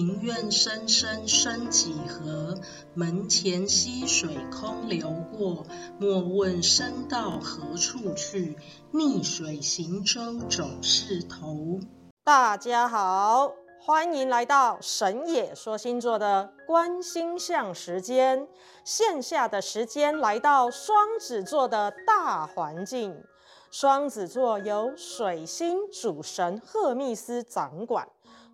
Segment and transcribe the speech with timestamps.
[0.00, 2.58] 庭院深深深几何？
[2.94, 5.66] 门前溪水空流过。
[5.98, 8.56] 莫问身到何处去，
[8.92, 11.80] 逆水行舟总是头。
[12.24, 18.48] 大家好，欢迎来到神野说星座的观星象时间。
[18.82, 23.22] 线下的时间来到双子座的大环境。
[23.70, 28.08] 双子座由水星主神赫密斯掌管。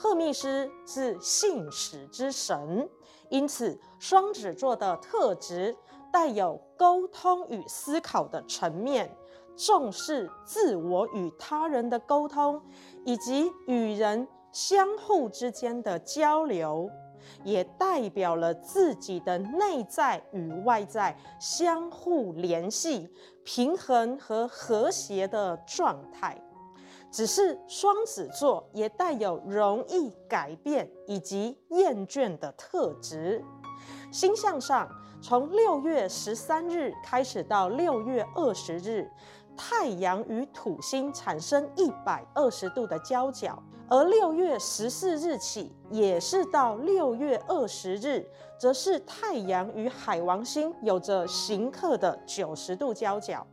[0.00, 2.88] 赫密斯是信使之神，
[3.30, 5.76] 因此双子座的特质
[6.12, 9.10] 带有沟通与思考的层面，
[9.56, 12.62] 重视自我与他人的沟通，
[13.04, 16.88] 以及与人相互之间的交流，
[17.42, 26.40] 也代表了自己的内在与外在相互联系、平衡和和谐的状态。
[27.10, 33.44] 只是双子座也带有容易改变以及厌倦的特质。
[34.12, 34.88] 星象上，
[35.20, 39.10] 从六月十三日开始到六月二十日，
[39.56, 48.26] 太阳与土星产生一百二十度的交角，而六月十四日起，也是到六月二十日，
[48.58, 53.46] 则是太阳与海王星有着刑克的九十度交角。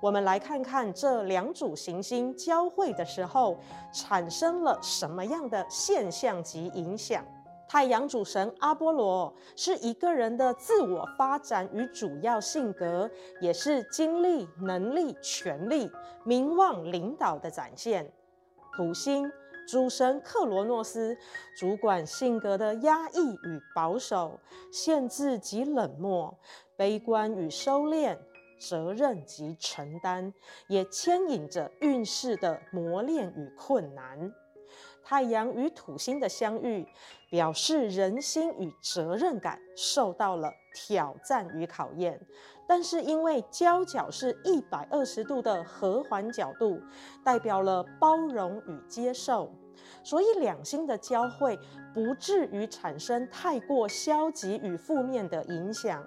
[0.00, 3.58] 我们来看看这两组行星交汇的时候
[3.92, 7.24] 产生了什么样的现象及影响。
[7.68, 13.10] 太阳主神阿波罗是一个人的自我发展与主要性格，
[13.40, 15.90] 也是精力、能力、权力、
[16.24, 18.10] 名望、领导的展现。
[18.74, 19.30] 土星
[19.66, 21.14] 主神克罗诺斯
[21.58, 24.40] 主管性格的压抑与保守、
[24.72, 26.38] 限制及冷漠、
[26.74, 28.16] 悲观与收敛。
[28.58, 30.32] 责任及承担，
[30.68, 34.32] 也牵引着运势的磨练与困难。
[35.02, 36.86] 太阳与土星的相遇，
[37.30, 42.20] 表示人心与责任感受到了挑战与考验。
[42.66, 46.78] 但是因为交角是一百二十度的和环角度，
[47.24, 49.50] 代表了包容与接受。
[50.04, 51.58] 所以两星的交汇
[51.98, 56.00] 不至于产生太过消极与负面的影响，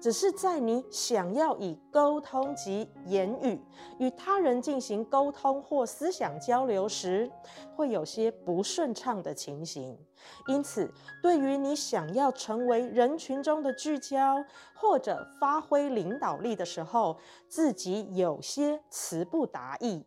[0.00, 3.60] 只是在你想要以沟通及言语
[4.00, 7.30] 与他人进行沟通或思想交流时，
[7.76, 9.96] 会有些不顺畅的情形。
[10.48, 10.92] 因此，
[11.22, 17.16] 对于你想要成为人群中的聚焦或者发挥领导力的时候，
[17.48, 20.04] 自己有些词不达意。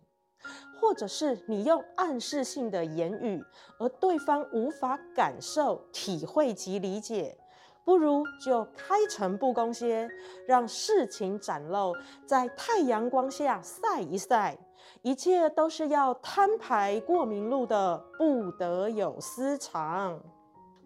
[0.79, 3.43] 或者是你用暗示性的言语，
[3.79, 7.37] 而对方无法感受、体会及理解，
[7.83, 10.09] 不如就开诚布公些，
[10.47, 11.95] 让事情展露
[12.25, 14.57] 在太阳光下晒一晒，
[15.01, 20.21] 一切都是要摊牌过明路的，不得有私藏。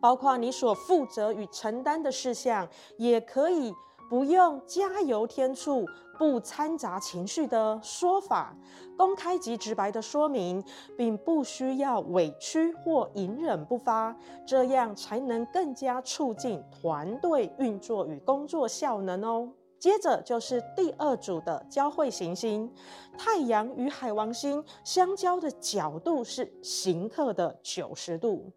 [0.01, 2.67] 包括你所负责与承担的事项，
[2.97, 3.73] 也可以。
[4.13, 5.87] 不用加油添醋、
[6.19, 8.55] 不掺杂情绪的说法，
[8.95, 10.63] 公开及直白的说明，
[10.95, 14.15] 并不需要委屈或隐忍不发，
[14.45, 19.49] 这样才能更加促进团队运作与工作效能哦。
[19.79, 22.71] 接着就是第二组的交汇行星，
[23.17, 28.51] 太阳与海王星相交的角度是刑克的九十度。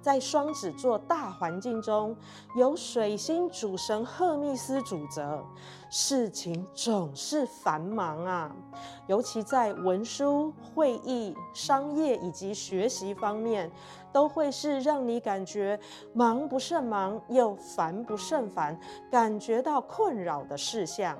[0.00, 2.16] 在双子座大环境中，
[2.56, 5.44] 由水星主神赫密斯主责，
[5.90, 8.54] 事情总是繁忙啊。
[9.06, 13.70] 尤其在文书、会议、商业以及学习方面，
[14.12, 15.78] 都会是让你感觉
[16.12, 18.78] 忙不胜忙又烦不胜烦，
[19.10, 21.16] 感觉到困扰的事项。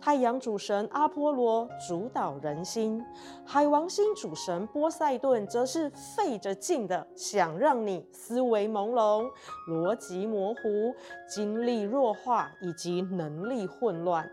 [0.00, 3.04] 太阳主神阿波罗主导人心，
[3.44, 9.24] 海王星主神波塞顿则是费着劲的想让你思维朦胧、
[9.68, 10.94] 逻辑模糊、
[11.28, 14.30] 精力弱化以及能力混乱，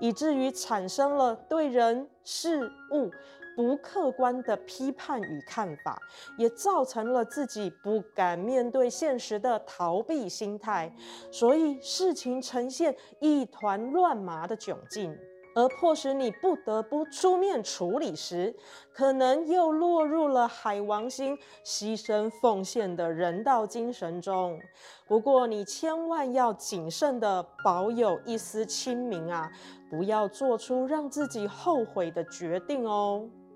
[0.00, 3.10] 以至于产生了对人事物。
[3.56, 5.98] 不客观的批判与看法，
[6.36, 10.94] 也造成了自己不敢面对现实的逃避心态，
[11.30, 15.16] 所以事情呈现一团乱麻的窘境，
[15.54, 18.54] 而迫使你不得不出面处理时，
[18.92, 24.58] 可能又落入了海王星牺牲奉献的人道精神中。
[25.06, 29.48] 不过你千万要谨慎地保有一丝清明啊，
[29.88, 33.28] 不要做出让自己后悔的决定哦。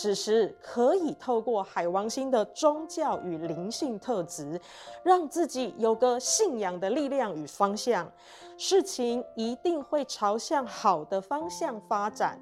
[0.00, 4.60] 此时可以透过海王星的宗教与灵性特质，
[5.02, 8.08] 让自己有个信仰的力量与方向，
[8.56, 12.38] 事情一定会朝向好的方向发展。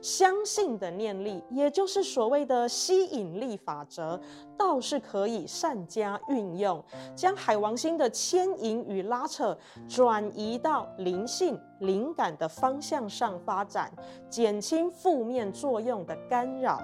[0.00, 4.18] 相信的念力，也就是所谓的吸引力法则，
[4.56, 6.82] 倒是可以善加运用，
[7.14, 9.54] 将海王星的牵引与拉扯
[9.86, 13.92] 转移到灵性、灵感的方向上发展，
[14.30, 16.80] 减轻负面作用的干扰。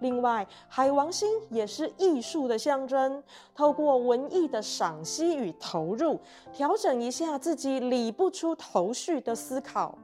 [0.00, 3.22] 另外，海王星也是艺术的象征，
[3.54, 6.20] 透过文艺的赏析与投入，
[6.52, 9.96] 调整一下自己理不出头绪的思考。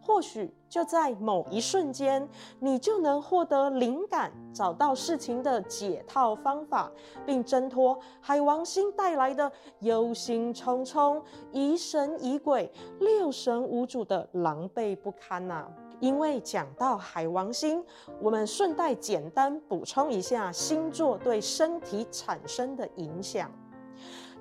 [0.00, 2.26] 或许就在某一瞬间，
[2.60, 6.90] 你就能获得灵感，找到事情的解套方法，
[7.26, 9.50] 并挣脱海王星带来的
[9.80, 11.22] 忧心忡忡、
[11.52, 12.70] 疑神疑鬼、
[13.00, 15.68] 六神无主的狼狈不堪呐、
[16.00, 17.84] 因为讲到海王星，
[18.22, 23.50] 我们顺带简单补充一下星座对身体产生的影响。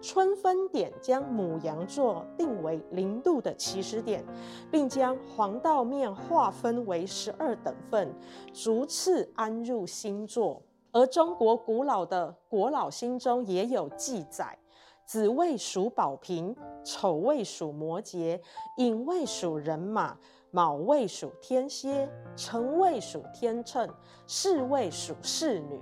[0.02, 4.24] 春分点将牡羊座定为零度的起始点，
[4.72, 8.14] 并将黄道面划分为十二等份，
[8.54, 10.62] 逐次安入星座。
[10.92, 14.58] 而中国古老的国老星中也有记载：
[15.06, 18.40] 子未属宝瓶，丑未属摩羯，
[18.78, 20.18] 寅未属人马，
[20.58, 23.88] 卯未属天蝎，辰未属天秤，
[24.26, 25.80] 巳未属侍女，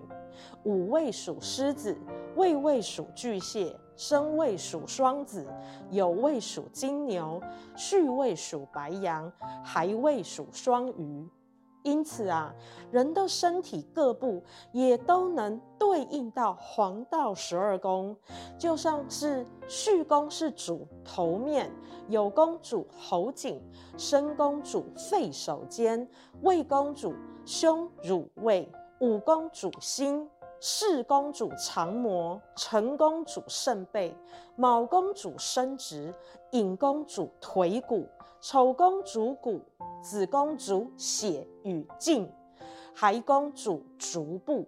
[0.66, 1.98] 午未属狮子，
[2.36, 3.74] 未未属巨蟹。
[3.96, 5.48] 申未属双子，
[5.94, 7.42] 酉未属金牛，
[7.78, 9.32] 戌未属白羊，
[9.64, 11.26] 亥未属双鱼。
[11.86, 12.54] 因此啊，
[12.92, 14.44] 人的身体各部
[14.74, 18.18] 也都能对应到黄道十二宫，
[18.58, 21.72] 就像是戌宫是主头面，
[22.10, 23.62] 酉宫主喉颈，
[23.98, 26.06] 申宫主肺手肩，
[26.42, 27.14] 未宫主
[27.46, 28.68] 胸乳胃，
[29.00, 30.30] 午宫主心。
[30.62, 34.16] 巳宫主肠膜，辰宫主肾背，
[34.56, 36.12] 卯宫主生殖，
[36.52, 38.08] 寅宫主腿骨，
[38.48, 39.60] 丑宫主骨，
[40.04, 42.32] 子宫主血与劲，
[42.94, 44.68] 亥宫主足部。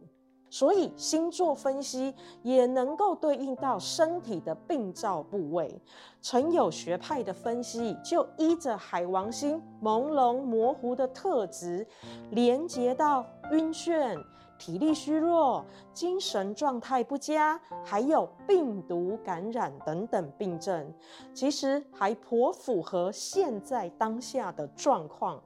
[0.50, 5.79] 所以星座分析也能够对应到身体的病灶部位。
[6.24, 11.85] 曾有学派的分析，就依着海王星朦胧模糊的特质，
[12.31, 14.18] 连接到晕眩。
[14.57, 20.94] 体力虚弱、精神状态不佳，还有病毒感染等等病症，
[21.33, 25.42] 其实还颇符合现在当下的状况。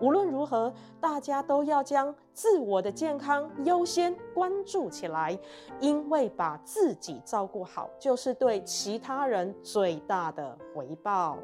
[0.00, 5.38] 无论如何，大家都要将自我的健康优先关注起来，
[5.78, 11.36] 因为把自己照顾好，就是对其他人最大的回报。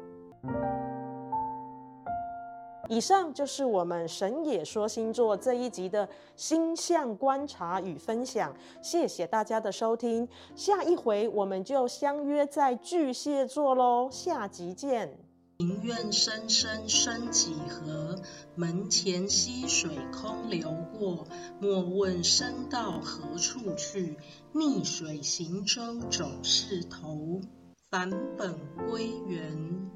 [2.87, 10.27] 以上就是我们神野说星座这一集的星象观察与分享，谢谢大家的收听。
[10.55, 15.17] 下一回我们就相约在巨蟹座喽，下集见。
[15.57, 18.15] 庭院深深深几何？
[18.53, 21.25] 门前溪水空流过。
[21.59, 24.17] 莫问身到何处去，
[24.53, 27.41] 逆水行舟总是头。
[27.89, 28.53] 返本
[28.87, 29.89] 归元。